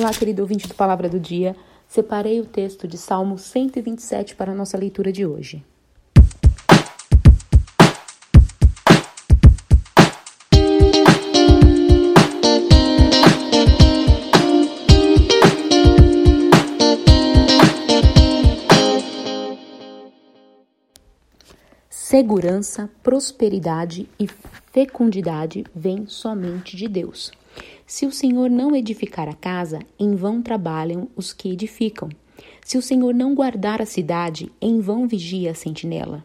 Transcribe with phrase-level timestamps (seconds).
[0.00, 1.54] Olá, querido ouvinte do Palavra do Dia.
[1.86, 5.62] Separei o texto de Salmo 127 para a nossa leitura de hoje.
[21.90, 24.26] Segurança, prosperidade e
[24.72, 27.30] fecundidade vêm somente de Deus.
[27.90, 32.08] Se o Senhor não edificar a casa, em vão trabalham os que edificam.
[32.64, 36.24] Se o Senhor não guardar a cidade, em vão vigia a sentinela.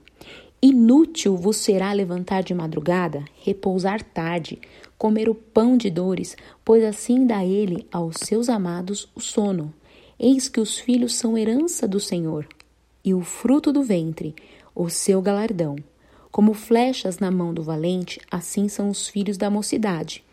[0.61, 4.61] Inútil vos será levantar de madrugada, repousar tarde,
[4.95, 9.73] comer o pão de dores, pois assim dá ele aos seus amados o sono.
[10.19, 12.47] Eis que os filhos são herança do Senhor,
[13.03, 14.35] e o fruto do ventre,
[14.75, 15.75] o seu galardão.
[16.31, 20.23] Como flechas na mão do valente, assim são os filhos da mocidade.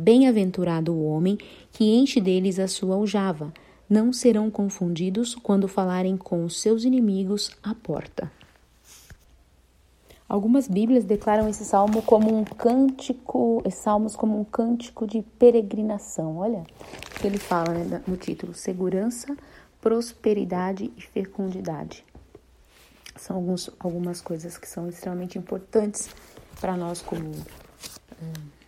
[0.00, 1.36] Bem-aventurado o homem
[1.70, 3.52] que enche deles a sua aljava.
[3.86, 8.32] Não serão confundidos quando falarem com os seus inimigos à porta.
[10.26, 16.38] Algumas Bíblias declaram esse salmo como um cântico, salmos como um cântico de peregrinação.
[16.38, 19.36] Olha o que ele fala né, no título: segurança,
[19.82, 22.06] prosperidade e fecundidade.
[23.16, 26.08] São alguns, algumas coisas que são extremamente importantes
[26.58, 28.59] para nós como hum,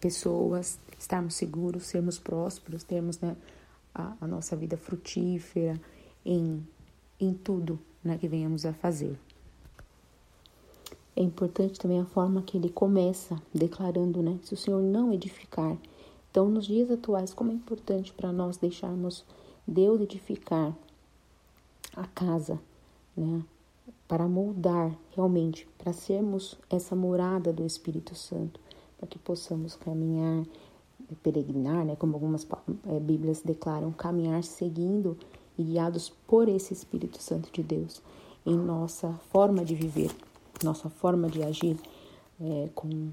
[0.00, 3.36] pessoas, estarmos seguros, sermos prósperos, termos né,
[3.94, 5.80] a, a, nossa vida frutífera
[6.24, 6.66] em,
[7.18, 9.18] em tudo né, que venhamos a fazer.
[11.14, 14.38] É importante também a forma que ele começa declarando, né?
[14.42, 15.76] Se o Senhor não edificar.
[16.30, 19.24] Então, nos dias atuais, como é importante para nós deixarmos
[19.66, 20.74] Deus edificar
[21.94, 22.58] a casa,
[23.16, 23.42] né?
[24.06, 28.60] Para moldar realmente, para sermos essa morada do Espírito Santo
[29.00, 30.44] para que possamos caminhar,
[31.22, 32.46] peregrinar, né, como algumas
[32.86, 35.16] é, Bíblias declaram, caminhar seguindo
[35.56, 38.02] e guiados por esse Espírito Santo de Deus
[38.44, 40.14] em nossa forma de viver,
[40.62, 41.78] nossa forma de agir
[42.38, 43.08] é, com,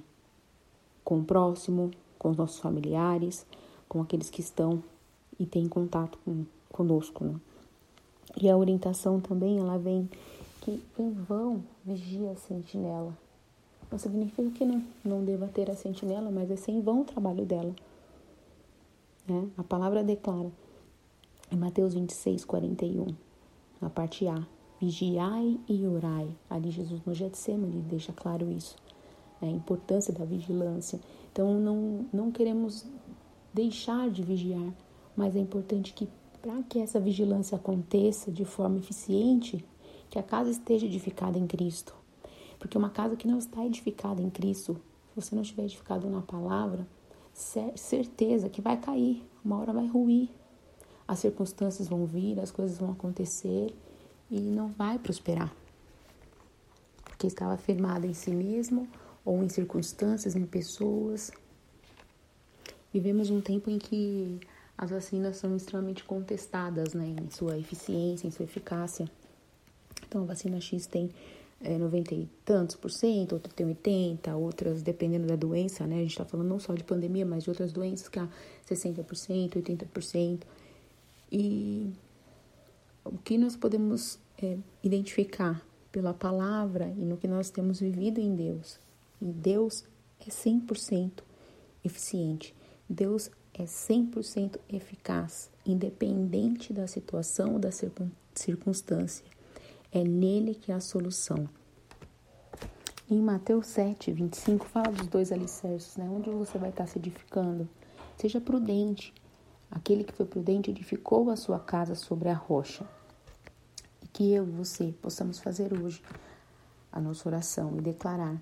[1.05, 1.89] com o próximo,
[2.19, 3.45] com os nossos familiares,
[3.87, 4.83] com aqueles que estão
[5.39, 7.23] e têm contato com, conosco.
[7.23, 7.35] Né?
[8.41, 10.09] E a orientação também, ela vem
[10.61, 13.17] que em vão vigia a sentinela,
[13.91, 17.45] não significa que não, não deva ter a sentinela, mas é sem vão o trabalho
[17.45, 17.73] dela.
[19.27, 19.47] Né?
[19.57, 20.51] A palavra declara
[21.51, 23.07] em Mateus 26, 41,
[23.79, 24.45] na parte A,
[24.79, 26.29] vigiai e orai.
[26.49, 28.75] Ali Jesus no Getsemane deixa claro isso,
[29.41, 29.47] né?
[29.47, 30.99] a importância da vigilância.
[31.31, 32.85] Então não, não queremos
[33.53, 34.73] deixar de vigiar,
[35.15, 36.07] mas é importante que
[36.41, 39.63] para que essa vigilância aconteça de forma eficiente,
[40.09, 41.95] que a casa esteja edificada em Cristo,
[42.59, 44.79] porque uma casa que não está edificada em Cristo,
[45.09, 46.87] se você não estiver edificado na palavra,
[47.33, 50.29] certeza que vai cair, uma hora vai ruir.
[51.07, 53.73] As circunstâncias vão vir, as coisas vão acontecer
[54.29, 55.53] e não vai prosperar.
[57.05, 58.87] Porque estava firmada em si mesmo
[59.23, 61.31] ou em circunstâncias, em pessoas.
[62.91, 64.39] Vivemos um tempo em que
[64.77, 69.09] as vacinas são extremamente contestadas, né, em sua eficiência, em sua eficácia.
[70.07, 71.09] Então, a vacina X tem
[71.61, 75.95] é, 90 e tantos por cento, outra tem 80, outras, dependendo da doença, né?
[75.95, 78.27] A gente está falando não só de pandemia, mas de outras doenças que há
[78.69, 80.41] 60%, 80%.
[81.31, 81.91] E
[83.03, 88.35] o que nós podemos é, identificar pela palavra e no que nós temos vivido em
[88.35, 88.79] Deus.
[89.21, 89.83] E Deus
[90.19, 91.23] é 100%
[91.83, 92.55] eficiente.
[92.87, 99.25] Deus é 100% eficaz, independente da situação ou da circunstância.
[99.91, 101.47] É nele que há a solução.
[103.09, 106.09] Em Mateus 7, 25, fala dos dois alicerces, né?
[106.09, 107.67] Onde você vai estar se edificando.
[108.17, 109.13] Seja prudente.
[109.71, 112.85] Aquele que foi prudente edificou a sua casa sobre a rocha.
[114.03, 116.01] E que eu e você possamos fazer hoje
[116.91, 118.41] a nossa oração e declarar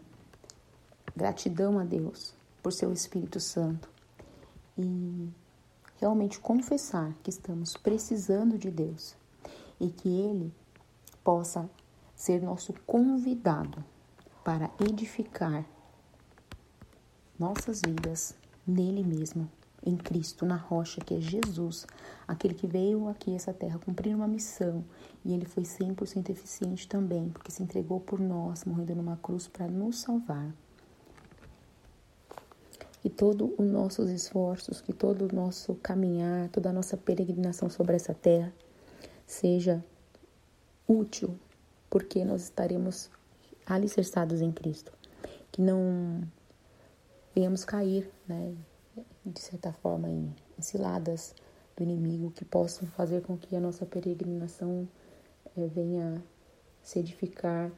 [1.16, 3.88] gratidão a Deus por seu Espírito Santo
[4.78, 5.30] e
[6.00, 9.16] realmente confessar que estamos precisando de Deus
[9.80, 10.54] e que Ele
[11.26, 11.68] possa
[12.16, 13.84] ser nosso convidado
[14.44, 15.66] para edificar
[17.38, 18.36] nossas vidas
[18.66, 19.50] nele mesmo,
[19.84, 21.86] em Cristo, na rocha que é Jesus,
[22.28, 24.86] aquele que veio aqui essa terra cumprir uma missão
[25.26, 29.68] e ele foi 100% eficiente também, porque se entregou por nós, morrendo numa cruz para
[29.68, 30.54] nos salvar.
[33.02, 37.96] Que todos os nossos esforços, que todo o nosso caminhar, toda a nossa peregrinação sobre
[37.96, 38.54] essa terra
[39.28, 39.84] seja
[40.88, 41.38] útil,
[41.90, 43.10] porque nós estaremos
[43.66, 44.92] alicerçados em Cristo.
[45.52, 46.22] Que não
[47.34, 48.56] venhamos cair, né,
[49.26, 51.36] de certa forma, em, ciladas
[51.76, 54.88] do inimigo que possam fazer com que a nossa peregrinação
[55.58, 56.24] é, venha
[56.82, 57.70] se edificar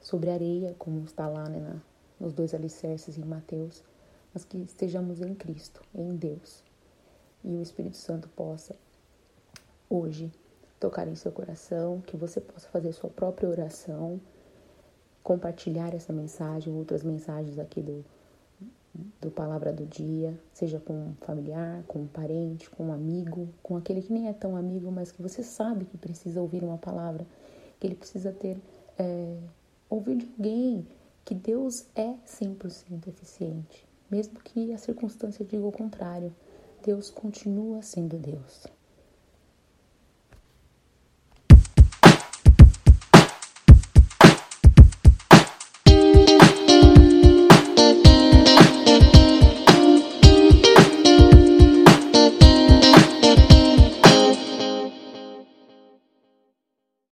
[0.00, 1.82] sobre areia, como está lá né, na,
[2.20, 3.82] nos dois alicerces em Mateus,
[4.32, 6.62] mas que estejamos em Cristo, em Deus,
[7.42, 8.76] e o Espírito Santo possa
[9.88, 10.30] hoje
[10.80, 14.18] tocar em seu coração, que você possa fazer sua própria oração,
[15.22, 18.02] compartilhar essa mensagem, outras mensagens aqui do,
[19.20, 23.76] do Palavra do Dia, seja com um familiar, com um parente, com um amigo, com
[23.76, 27.26] aquele que nem é tão amigo, mas que você sabe que precisa ouvir uma palavra,
[27.78, 28.56] que ele precisa ter,
[28.98, 29.36] é,
[29.90, 30.86] ouvir de alguém,
[31.26, 36.34] que Deus é 100% eficiente, mesmo que a circunstância diga o contrário.
[36.82, 38.66] Deus continua sendo Deus.